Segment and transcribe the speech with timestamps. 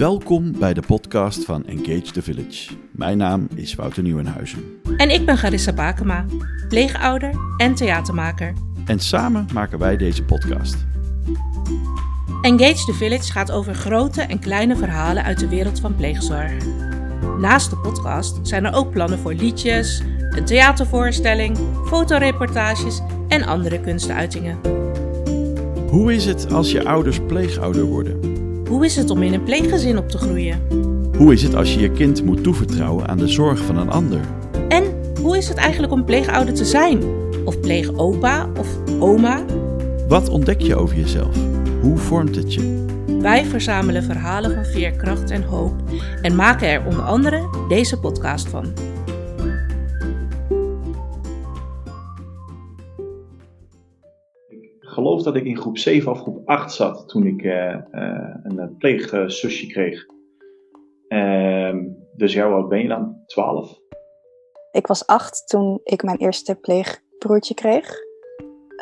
[0.00, 2.72] Welkom bij de podcast van Engage the Village.
[2.90, 4.62] Mijn naam is Wouter Nieuwenhuizen.
[4.96, 6.24] En ik ben Garissa Bakema,
[6.68, 8.52] pleegouder en theatermaker.
[8.86, 10.76] En samen maken wij deze podcast.
[12.42, 16.52] Engage the Village gaat over grote en kleine verhalen uit de wereld van pleegzorg.
[17.38, 24.79] Naast de podcast zijn er ook plannen voor liedjes, een theatervoorstelling, fotoreportages en andere kunstuitingen.
[25.90, 28.20] Hoe is het als je ouders pleegouder worden?
[28.68, 30.60] Hoe is het om in een pleeggezin op te groeien?
[31.16, 34.20] Hoe is het als je je kind moet toevertrouwen aan de zorg van een ander?
[34.68, 34.84] En
[35.22, 37.02] hoe is het eigenlijk om pleegouder te zijn?
[37.44, 39.44] Of pleegopa of oma?
[40.08, 41.36] Wat ontdek je over jezelf?
[41.80, 42.84] Hoe vormt het je?
[43.20, 45.74] Wij verzamelen verhalen van veerkracht en hoop
[46.22, 48.72] en maken er onder andere deze podcast van.
[55.20, 58.74] Geloof dat ik in groep 7 of groep 8 zat toen ik uh, uh, een
[58.78, 60.06] pleegzusje kreeg.
[61.08, 61.78] Ehm,
[62.16, 63.22] dus jouw oud ben je dan?
[63.26, 63.78] 12?
[64.72, 67.88] Ik was 8 toen ik mijn eerste pleegbroertje kreeg.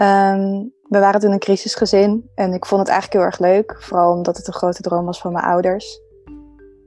[0.00, 3.82] Um, we waren toen een crisisgezin en ik vond het eigenlijk heel erg leuk.
[3.82, 6.00] Vooral omdat het een grote droom was van mijn ouders.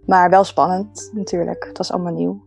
[0.06, 1.66] Maar wel spannend natuurlijk.
[1.67, 2.45] Het was allemaal nieuw.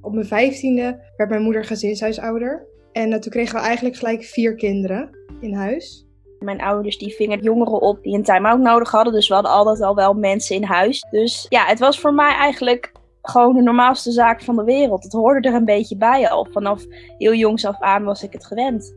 [0.00, 2.66] Op mijn vijftiende werd mijn moeder gezinshuisouder.
[2.92, 6.05] En uh, toen kregen we eigenlijk gelijk vier kinderen in huis.
[6.38, 9.12] Mijn ouders die vingen jongeren op die een time-out nodig hadden.
[9.12, 11.06] Dus we hadden altijd al wel mensen in huis.
[11.10, 15.02] Dus ja, het was voor mij eigenlijk gewoon de normaalste zaak van de wereld.
[15.02, 16.48] Het hoorde er een beetje bij al.
[16.50, 16.84] Vanaf
[17.18, 18.94] heel jongs af aan was ik het gewend.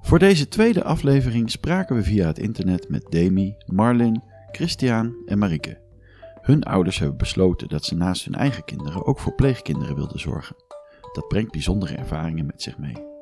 [0.00, 5.82] Voor deze tweede aflevering spraken we via het internet met Demi, Marlin, Christian en Marike.
[6.40, 10.56] Hun ouders hebben besloten dat ze naast hun eigen kinderen ook voor pleegkinderen wilden zorgen.
[11.12, 13.13] Dat brengt bijzondere ervaringen met zich mee.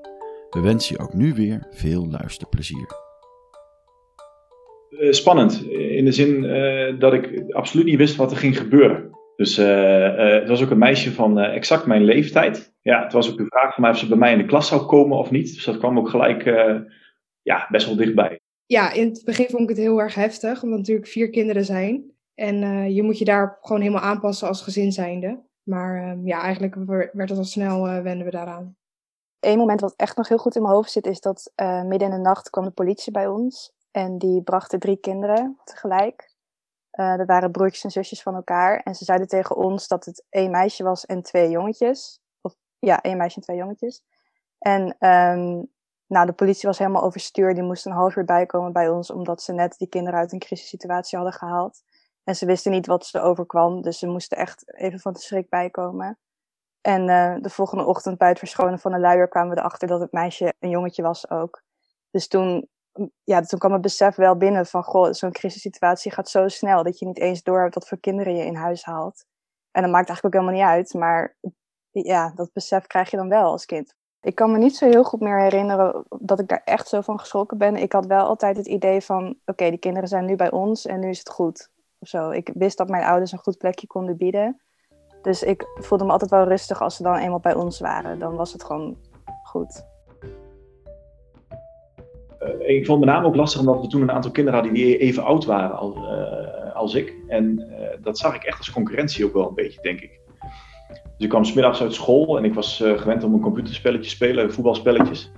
[0.53, 2.87] We wensen je ook nu weer veel luisterplezier.
[4.91, 9.11] Uh, spannend, in de zin uh, dat ik absoluut niet wist wat er ging gebeuren.
[9.37, 12.75] Dus uh, het was ook een meisje van exact mijn leeftijd.
[12.83, 14.69] Ja, het was ook de vraag van mij of ze bij mij in de klas
[14.69, 15.55] zou komen of niet.
[15.55, 16.45] Dus dat kwam ook gelijk
[17.43, 18.41] ja, best wel dichtbij.
[18.67, 22.11] Ja, in het begin vond ik het heel erg heftig, omdat natuurlijk vier kinderen zijn.
[22.35, 22.57] En
[22.95, 25.43] je moet je daar gewoon helemaal aanpassen als gezin zijnde.
[25.63, 26.75] Maar ehm, ja, eigenlijk
[27.13, 28.77] werd het al snel, wenden we daaraan.
[29.43, 32.09] Eén moment wat echt nog heel goed in mijn hoofd zit, is dat uh, midden
[32.09, 33.73] in de nacht kwam de politie bij ons.
[33.91, 36.35] En die brachten drie kinderen tegelijk.
[36.93, 38.81] Uh, dat waren broertjes en zusjes van elkaar.
[38.81, 42.21] En ze zeiden tegen ons dat het één meisje was en twee jongetjes.
[42.41, 44.03] Of ja, één meisje en twee jongetjes.
[44.59, 45.71] En um,
[46.07, 47.55] de politie was helemaal overstuur.
[47.55, 50.39] Die moest een half uur bijkomen bij ons, omdat ze net die kinderen uit een
[50.39, 51.83] crisissituatie hadden gehaald.
[52.25, 55.49] En ze wisten niet wat ze overkwam, dus ze moesten echt even van de schrik
[55.49, 56.19] bijkomen.
[56.83, 60.01] En uh, de volgende ochtend bij het verschonen van de luier kwamen we erachter dat
[60.01, 61.63] het meisje een jongetje was ook.
[62.11, 62.69] Dus toen,
[63.25, 66.99] ja, toen kwam het besef wel binnen van, goh, zo'n crisissituatie gaat zo snel dat
[66.99, 69.25] je niet eens door hebt wat voor kinderen je in huis haalt.
[69.71, 71.37] En dat maakt eigenlijk ook helemaal niet uit, maar
[71.91, 73.95] ja, dat besef krijg je dan wel als kind.
[74.21, 77.19] Ik kan me niet zo heel goed meer herinneren dat ik daar echt zo van
[77.19, 77.77] geschrokken ben.
[77.77, 81.01] Ik had wel altijd het idee van, oké, die kinderen zijn nu bij ons en
[81.01, 81.71] nu is het goed.
[81.99, 82.31] Of zo.
[82.31, 84.61] Ik wist dat mijn ouders een goed plekje konden bieden.
[85.23, 88.19] Dus ik voelde me altijd wel rustig als ze dan eenmaal bij ons waren.
[88.19, 88.97] Dan was het gewoon
[89.43, 89.85] goed.
[92.43, 94.99] Uh, ik vond met name ook lastig omdat we toen een aantal kinderen hadden die
[94.99, 97.15] even oud waren als, uh, als ik.
[97.29, 100.21] En uh, dat zag ik echt als concurrentie ook wel een beetje, denk ik.
[100.93, 104.53] Dus ik kwam smiddags uit school en ik was gewend om een computerspelletje te spelen,
[104.53, 105.33] voetbalspelletjes.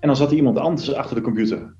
[0.00, 1.74] En dan zat er iemand anders achter de computer.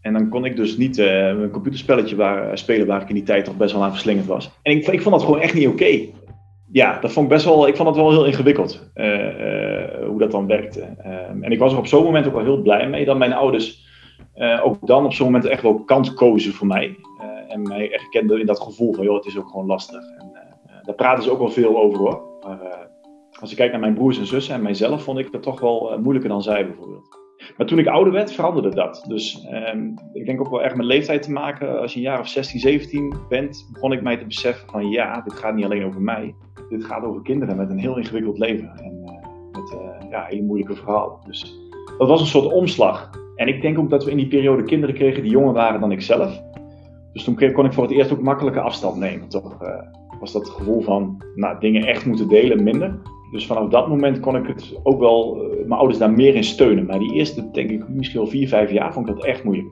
[0.00, 3.44] En dan kon ik dus niet een computerspelletje waar, spelen waar ik in die tijd
[3.44, 4.50] toch best wel aan verslingerd was.
[4.62, 6.08] En ik, ik vond dat gewoon echt niet oké.
[6.72, 10.18] Ja, dat vond ik best wel, ik vond het wel heel ingewikkeld uh, uh, hoe
[10.18, 10.80] dat dan werkte.
[10.80, 13.32] Uh, en ik was er op zo'n moment ook wel heel blij mee dat mijn
[13.32, 13.84] ouders
[14.62, 16.96] ook dan op zo'n moment echt wel kant kozen voor mij.
[17.48, 20.00] en mij echt kenden in dat gevoel van, joh, het is ook gewoon lastig.
[20.18, 20.32] En
[20.82, 22.22] daar praten ze ook wel veel over hoor.
[22.46, 22.88] Maar
[23.40, 25.98] als ik kijk naar mijn broers en zussen en mijzelf, vond ik dat toch wel
[26.02, 27.25] moeilijker dan zij bijvoorbeeld.
[27.56, 29.04] Maar toen ik ouder werd, veranderde dat.
[29.08, 31.80] Dus um, ik denk ook wel echt met leeftijd te maken.
[31.80, 35.20] Als je een jaar of 16, 17 bent, begon ik mij te beseffen van ja,
[35.20, 36.34] dit gaat niet alleen over mij.
[36.68, 38.72] Dit gaat over kinderen met een heel ingewikkeld leven.
[38.76, 41.18] En uh, met uh, ja, hele moeilijke verhalen.
[41.26, 41.58] Dus
[41.98, 43.10] dat was een soort omslag.
[43.34, 45.92] En ik denk ook dat we in die periode kinderen kregen die jonger waren dan
[45.92, 46.42] ik zelf.
[47.12, 49.28] Dus toen kon ik voor het eerst ook makkelijker afstand nemen.
[49.28, 49.68] Toch uh,
[50.20, 52.98] was dat gevoel van nou, dingen echt moeten delen minder.
[53.30, 56.44] Dus vanaf dat moment kon ik het ook wel, uh, mijn ouders daar meer in
[56.44, 56.86] steunen.
[56.86, 59.68] Maar die eerste, denk ik, misschien wel vier, vijf jaar, vond ik dat echt moeilijk.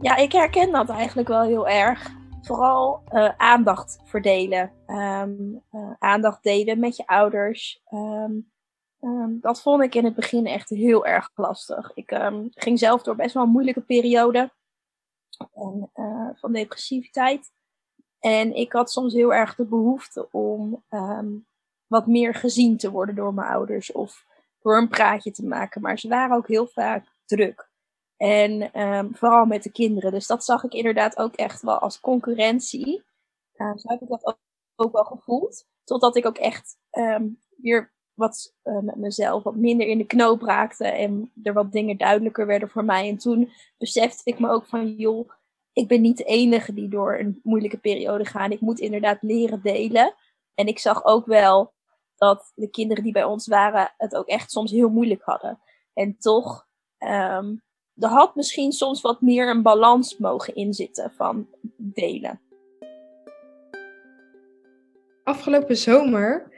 [0.00, 2.18] Ja, ik herken dat eigenlijk wel heel erg.
[2.42, 4.72] Vooral uh, aandacht verdelen.
[4.86, 7.82] Um, uh, aandacht delen met je ouders.
[7.94, 8.50] Um,
[9.00, 11.90] Ehm, dat vond ik in het begin echt heel erg lastig.
[11.94, 14.52] Ik ehm, ging zelf door best wel een moeilijke periode
[15.54, 15.90] en,
[16.34, 17.52] van depressiviteit.
[18.18, 21.28] En ik had soms heel erg de behoefte om ehm,
[21.90, 24.24] wat meer gezien te worden door mijn ouders of
[24.60, 25.80] door een praatje te maken.
[25.80, 27.68] Maar ze waren ook heel vaak druk.
[28.16, 28.70] En
[29.12, 30.12] vooral met de kinderen.
[30.12, 33.02] Dus dat zag ik inderdaad ook echt wel als concurrentie.
[33.56, 34.38] Uh, zo heb ik dat
[34.76, 35.66] ook, wel gevoeld.
[35.84, 36.76] Totdat ik ook echt
[37.56, 41.96] weer wat uh, met mezelf wat minder in de knoop raakte en er wat dingen
[41.96, 43.08] duidelijker werden voor mij.
[43.08, 45.30] En toen besefte ik me ook van, joh,
[45.72, 48.52] ik ben niet de enige die door een moeilijke periode gaat.
[48.52, 50.14] Ik moet inderdaad leren delen.
[50.54, 51.72] En ik zag ook wel
[52.20, 55.60] dat de kinderen die bij ons waren het ook echt soms heel moeilijk hadden.
[55.94, 56.66] En toch,
[56.98, 57.62] um,
[57.96, 62.40] er had misschien soms wat meer een balans mogen inzitten van delen.
[65.24, 66.52] Afgelopen zomer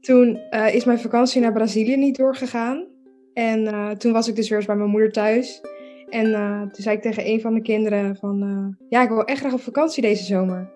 [0.00, 2.86] toen uh, is mijn vakantie naar Brazilië niet doorgegaan.
[3.32, 5.60] En uh, toen was ik dus weer eens bij mijn moeder thuis.
[6.08, 8.76] En uh, toen zei ik tegen een van de kinderen van...
[8.88, 10.74] ja, ik wil echt graag op vakantie deze zomer.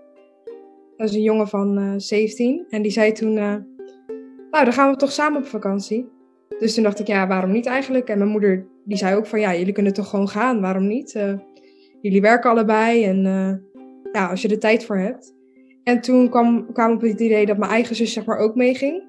[0.96, 2.66] Dat is een jongen van 17.
[2.70, 3.68] En die zei toen...
[4.50, 6.08] nou, dan gaan we toch samen op vakantie.
[6.58, 8.08] Dus toen dacht ik, ja, waarom niet eigenlijk?
[8.08, 9.40] En mijn moeder die zei ook van...
[9.40, 11.12] Ja, jullie kunnen toch gewoon gaan, waarom niet?
[12.00, 13.22] jullie werken allebei en
[14.12, 15.34] ja, als je er tijd voor hebt.
[15.84, 19.02] En toen kwam, kwam op het idee dat mijn eigen zus zeg maar ook meeging.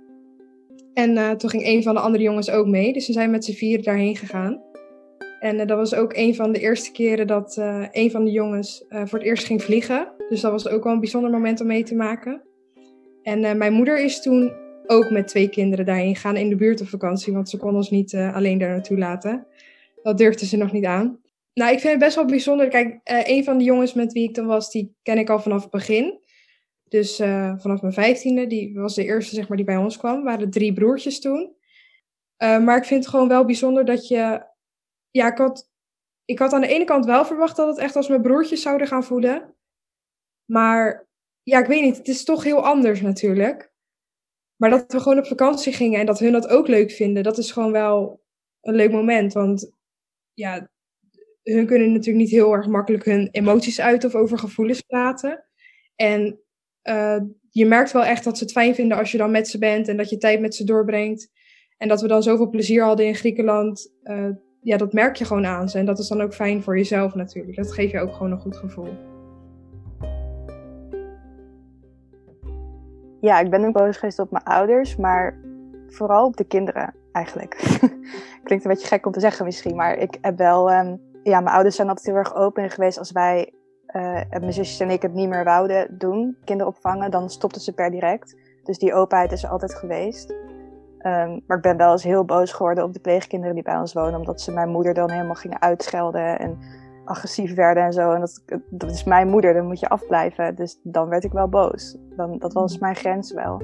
[0.93, 2.94] En uh, toen ging een van de andere jongens ook mee.
[2.94, 4.61] Dus ze zijn met z'n vier daarheen gegaan.
[5.39, 7.57] En dat was ook een van de eerste keren dat
[7.91, 10.11] een van de jongens voor het eerst ging vliegen.
[10.29, 12.41] Dus dat was ook wel een bijzonder moment om mee te maken.
[13.23, 14.51] En mijn moeder is toen
[14.91, 17.33] ook met twee kinderen daarheen gegaan in de buurt op vakantie.
[17.33, 19.47] Want ze kon ons niet alleen daar naartoe laten.
[20.03, 21.19] Dat durfde ze nog niet aan.
[21.53, 22.67] Nou, ik vind het best wel bijzonder.
[22.67, 25.61] Kijk, een van de jongens met wie ik dan was, die ken ik al vanaf
[25.61, 26.19] het begin.
[26.88, 30.23] Dus uh, vanaf mijn vijftiende, die was de eerste zeg maar, die bij ons kwam.
[30.23, 31.55] waren drie broertjes toen.
[32.44, 34.45] Uh, maar ik vind het gewoon wel bijzonder dat je...
[35.11, 35.69] Ja, ik had,
[36.25, 38.87] ik had aan de ene kant wel verwacht dat het echt als mijn broertjes zouden
[38.87, 39.55] gaan voelen.
[40.45, 41.07] Maar
[41.44, 43.70] ja, ik weet niet, het is toch heel anders natuurlijk.
[44.61, 47.37] Maar dat we gewoon op vakantie gingen en dat hun dat ook leuk vinden, dat
[47.37, 48.21] is gewoon wel
[48.61, 49.33] een leuk moment.
[49.33, 49.73] Want
[50.33, 50.69] ja,
[51.43, 55.45] hun kunnen natuurlijk niet heel erg makkelijk hun emoties uit of over gevoelens praten.
[55.95, 56.39] En
[56.83, 57.19] uh,
[57.49, 59.87] je merkt wel echt dat ze het fijn vinden als je dan met ze bent
[59.87, 61.29] en dat je tijd met ze doorbrengt.
[61.77, 63.93] En dat we dan zoveel plezier hadden in Griekenland.
[64.03, 64.29] Uh,
[64.61, 65.77] ja, dat merk je gewoon aan ze.
[65.77, 67.57] En dat is dan ook fijn voor jezelf natuurlijk.
[67.57, 69.10] Dat geeft je ook gewoon een goed gevoel.
[73.21, 75.39] Ja, ik ben ook boos geweest op mijn ouders, maar
[75.88, 77.56] vooral op de kinderen eigenlijk.
[78.44, 80.71] Klinkt een beetje gek om te zeggen misschien, maar ik heb wel...
[80.71, 83.53] Um, ja, mijn ouders zijn altijd heel erg open geweest als wij
[83.95, 87.91] uh, mijn zusjes en ik het niet meer wouden doen, kinderopvangen, dan stopten ze per
[87.91, 88.35] direct.
[88.63, 90.31] Dus die openheid is er altijd geweest.
[90.31, 93.94] Um, maar ik ben wel eens heel boos geworden op de pleegkinderen die bij ons
[93.94, 96.57] wonen, omdat ze mijn moeder dan helemaal gingen uitschelden en
[97.06, 98.12] agressief werden en zo.
[98.12, 100.56] En dat, dat is mijn moeder, dan moet je afblijven.
[100.56, 101.98] Dus dan werd ik wel boos.
[102.15, 103.62] Dan, dat was mijn grens wel.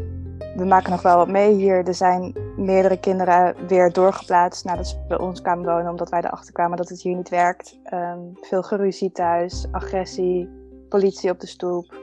[0.55, 1.87] We maken nog wel wat mee hier.
[1.87, 6.53] Er zijn meerdere kinderen weer doorgeplaatst nadat ze bij ons kwamen wonen, omdat wij erachter
[6.53, 7.79] kwamen dat het hier niet werkt.
[7.93, 10.49] Um, veel geruzie thuis, agressie,
[10.89, 11.95] politie op de stoep.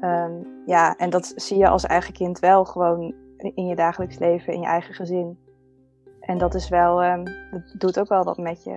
[0.00, 4.52] Um, ja, en dat zie je als eigen kind wel gewoon in je dagelijks leven,
[4.52, 5.38] in je eigen gezin.
[6.20, 8.76] En dat is wel, um, dat doet ook wel wat met je.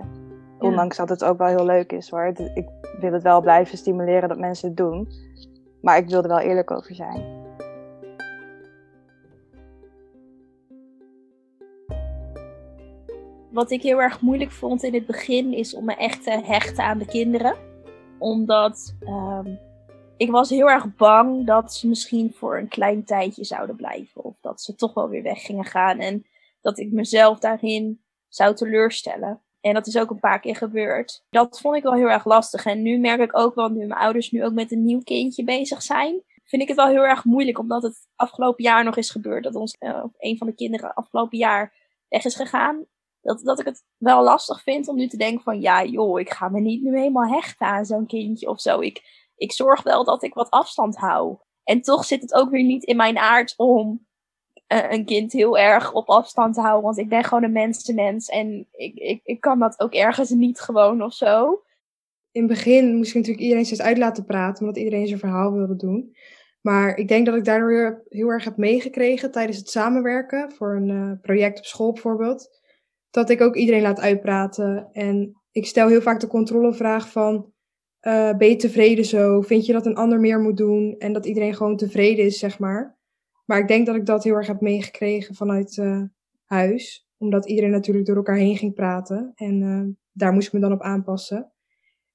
[0.62, 2.26] Ondanks dat het ook wel heel leuk is hoor.
[2.54, 2.68] Ik
[3.00, 5.08] wil het wel blijven stimuleren dat mensen het doen.
[5.80, 7.40] Maar ik wil er wel eerlijk over zijn.
[13.50, 16.84] Wat ik heel erg moeilijk vond in het begin is om me echt te hechten
[16.84, 17.54] aan de kinderen.
[18.18, 19.58] Omdat um,
[20.16, 24.24] ik was heel erg bang dat ze misschien voor een klein tijdje zouden blijven.
[24.24, 25.98] Of dat ze toch wel weer weg gingen gaan.
[25.98, 26.26] En
[26.60, 29.40] dat ik mezelf daarin zou teleurstellen.
[29.62, 31.24] En dat is ook een paar keer gebeurd.
[31.30, 32.64] Dat vond ik wel heel erg lastig.
[32.64, 35.44] En nu merk ik ook wel, nu mijn ouders nu ook met een nieuw kindje
[35.44, 37.58] bezig zijn, vind ik het wel heel erg moeilijk.
[37.58, 39.44] Omdat het afgelopen jaar nog is gebeurd.
[39.44, 41.74] Dat ons, uh, een van de kinderen afgelopen jaar
[42.08, 42.86] weg is gegaan.
[43.20, 46.32] Dat, dat ik het wel lastig vind om nu te denken van, ja joh, ik
[46.32, 48.80] ga me niet nu helemaal hechten aan zo'n kindje of zo.
[48.80, 49.02] Ik,
[49.36, 51.36] ik zorg wel dat ik wat afstand hou.
[51.64, 54.06] En toch zit het ook weer niet in mijn aard om
[54.90, 56.82] een kind heel erg op afstand te houden.
[56.82, 58.28] Want ik ben gewoon een mensenmens.
[58.28, 61.62] En ik, ik, ik kan dat ook ergens niet gewoon of zo.
[62.30, 64.60] In het begin moest ik natuurlijk iedereen steeds uit laten praten.
[64.60, 66.16] Omdat iedereen zijn verhaal wilde doen.
[66.60, 70.52] Maar ik denk dat ik daardoor heel erg heb meegekregen tijdens het samenwerken.
[70.52, 72.60] Voor een uh, project op school bijvoorbeeld.
[73.10, 74.88] Dat ik ook iedereen laat uitpraten.
[74.92, 77.50] En ik stel heel vaak de controlevraag van...
[78.06, 79.40] Uh, ben je tevreden zo?
[79.40, 80.94] Vind je dat een ander meer moet doen?
[80.98, 82.96] En dat iedereen gewoon tevreden is, zeg maar.
[83.44, 86.02] Maar ik denk dat ik dat heel erg heb meegekregen vanuit uh,
[86.44, 87.08] huis.
[87.18, 89.32] Omdat iedereen natuurlijk door elkaar heen ging praten.
[89.34, 91.52] En uh, daar moest ik me dan op aanpassen.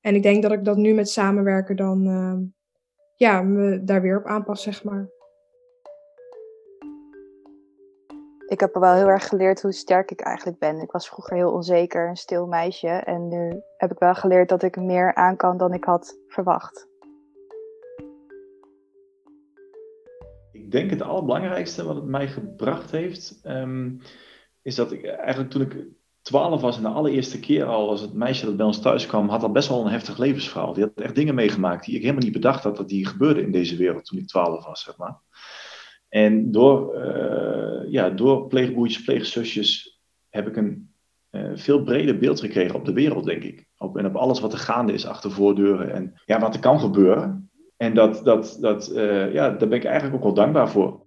[0.02, 2.38] En ik denk dat ik dat nu met samenwerken dan uh,
[3.16, 5.10] ja, me daar weer op aanpas, zeg maar.
[8.48, 10.82] Ik heb wel heel erg geleerd hoe sterk ik eigenlijk ben.
[10.82, 12.88] Ik was vroeger heel onzeker, een stil meisje.
[12.88, 16.88] En nu heb ik wel geleerd dat ik meer aan kan dan ik had verwacht.
[20.68, 24.02] Ik denk het allerbelangrijkste wat het mij gebracht heeft, um,
[24.62, 25.86] is dat ik eigenlijk toen ik
[26.22, 29.30] 12 was en de allereerste keer al als het meisje dat bij ons thuis kwam,
[29.30, 30.74] had al best wel een heftig levensverhaal.
[30.74, 33.52] Die had echt dingen meegemaakt die ik helemaal niet bedacht had dat die gebeurden in
[33.52, 35.20] deze wereld toen ik 12 was, zeg maar.
[36.10, 40.94] En door, uh, ja, door pleegbroertjes, pleegzusjes heb ik een
[41.32, 43.68] uh, veel breder beeld gekregen op de wereld, denk ik.
[43.78, 46.80] Op, en op alles wat er gaande is achter voordeuren en ja, wat er kan
[46.80, 47.50] gebeuren.
[47.78, 51.06] En dat, dat, dat, uh, ja, daar ben ik eigenlijk ook wel dankbaar voor.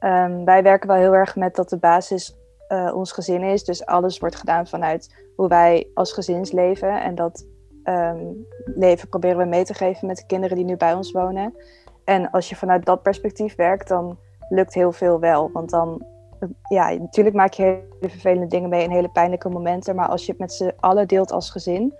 [0.00, 2.36] Um, wij werken wel heel erg met dat de basis
[2.68, 3.64] uh, ons gezin is.
[3.64, 7.02] Dus alles wordt gedaan vanuit hoe wij als gezins leven.
[7.02, 7.46] En dat
[7.84, 11.54] um, leven proberen we mee te geven met de kinderen die nu bij ons wonen.
[12.04, 15.50] En als je vanuit dat perspectief werkt, dan lukt heel veel wel.
[15.52, 16.06] Want dan,
[16.68, 19.94] ja, natuurlijk maak je hele vervelende dingen mee en hele pijnlijke momenten.
[19.94, 21.94] Maar als je het met z'n allen deelt als gezin,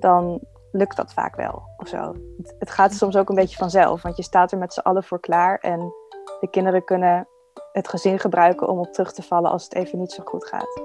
[0.00, 0.40] dan
[0.72, 1.62] lukt dat vaak wel.
[1.76, 2.14] Of zo.
[2.58, 4.02] Het, gaat soms ook een beetje vanzelf.
[4.02, 5.58] Want je staat er met z'n allen voor klaar.
[5.58, 5.92] En
[6.40, 7.28] de kinderen kunnen
[7.72, 10.82] het gezin gebruiken om op terug te vallen als het even niet zo goed gaat.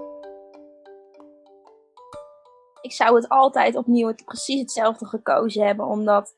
[2.82, 6.36] Ik zou het altijd opnieuw het, precies hetzelfde gekozen hebben, omdat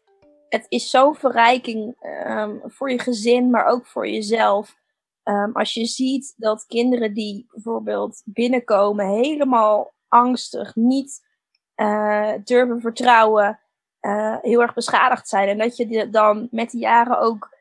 [0.49, 1.95] het is zo'n verrijking
[2.27, 4.77] um, voor je gezin, maar ook voor jezelf.
[5.23, 11.28] Um, als je ziet dat kinderen die bijvoorbeeld binnenkomen helemaal angstig, niet
[11.81, 13.59] uh, durven vertrouwen,
[14.01, 15.47] uh, heel erg beschadigd zijn.
[15.47, 17.57] En dat je dan met de jaren ook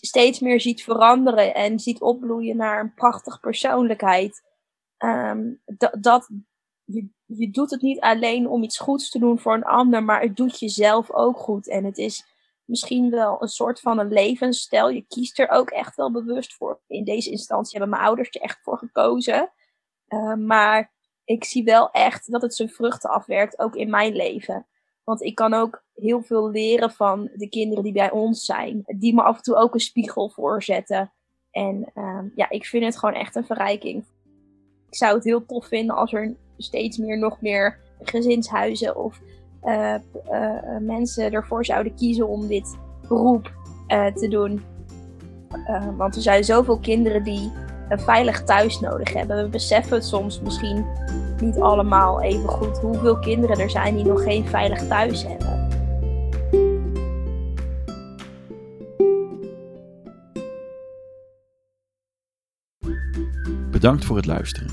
[0.00, 4.42] steeds meer ziet veranderen en ziet opbloeien naar een prachtige persoonlijkheid.
[4.98, 5.62] Um,
[6.00, 6.28] dat,
[6.84, 10.20] je, je doet het niet alleen om iets goeds te doen voor een ander, maar
[10.20, 11.68] het doet jezelf ook goed.
[11.68, 12.26] En het is
[12.64, 14.88] misschien wel een soort van een levensstijl.
[14.88, 16.80] Je kiest er ook echt wel bewust voor.
[16.86, 19.50] In deze instantie hebben mijn ouders er echt voor gekozen.
[20.08, 20.93] Uh, maar
[21.24, 24.66] ik zie wel echt dat het zijn vruchten afwerkt, ook in mijn leven.
[25.04, 28.82] Want ik kan ook heel veel leren van de kinderen die bij ons zijn.
[28.86, 31.12] Die me af en toe ook een spiegel voorzetten.
[31.50, 34.04] En uh, ja, ik vind het gewoon echt een verrijking.
[34.88, 39.20] Ik zou het heel tof vinden als er steeds meer, nog meer gezinshuizen of
[39.64, 39.94] uh,
[40.30, 42.78] uh, mensen ervoor zouden kiezen om dit
[43.08, 43.52] beroep
[43.88, 44.62] uh, te doen.
[45.96, 47.52] want er zijn zoveel kinderen die
[47.88, 49.42] een veilig thuis nodig hebben.
[49.42, 50.84] We beseffen soms misschien
[51.40, 55.62] niet allemaal even goed hoeveel kinderen er zijn die nog geen veilig thuis hebben.
[63.70, 64.70] Bedankt voor het luisteren.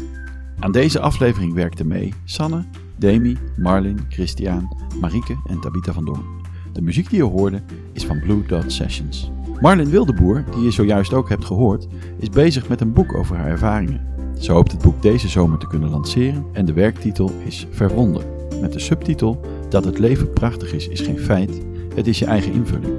[0.59, 2.65] Aan deze aflevering werkten mee Sanne,
[2.97, 6.41] Demi, Marlin, Christian, Marieke en Tabita van Doorn.
[6.73, 7.61] De muziek die je hoorde
[7.93, 9.31] is van Blue Dot Sessions.
[9.61, 11.87] Marlin Wildeboer, die je zojuist ook hebt gehoord,
[12.17, 14.01] is bezig met een boek over haar ervaringen.
[14.39, 18.23] Ze hoopt het boek deze zomer te kunnen lanceren en de werktitel is Verwonden,
[18.61, 19.39] met de subtitel
[19.69, 21.61] Dat het leven prachtig is, is geen feit,
[21.95, 22.93] het is je eigen invulling.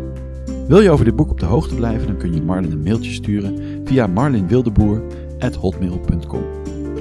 [0.68, 3.12] Wil je over dit boek op de hoogte blijven, dan kun je Marlin een mailtje
[3.12, 6.42] sturen via marlinwildeboer.hotmail.com.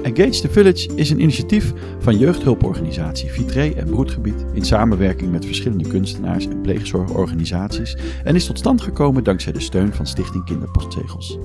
[0.02, 5.88] Engage the Village is een initiatief van jeugdhulporganisatie Vitré en Broedgebied in samenwerking met verschillende
[5.88, 11.38] kunstenaars en pleegzorgorganisaties en is tot stand gekomen dankzij de steun van Stichting Kinderpostzegels.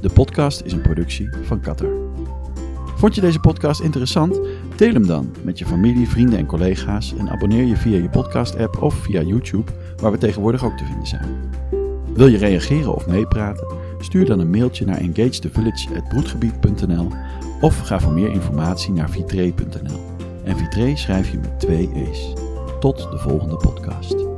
[0.00, 1.90] De podcast is een productie van Qatar.
[2.96, 4.40] Vond je deze podcast interessant?
[4.76, 8.82] Deel hem dan met je familie, vrienden en collega's en abonneer je via je podcast-app
[8.82, 11.28] of via YouTube, waar we tegenwoordig ook te vinden zijn.
[12.14, 13.66] Wil je reageren of meepraten?
[14.00, 17.08] Stuur dan een mailtje naar engagethevillage.broedgebied.nl
[17.60, 20.00] of ga voor meer informatie naar vitré.nl.
[20.44, 22.32] En vitré schrijf je met twee e's.
[22.80, 24.37] Tot de volgende podcast.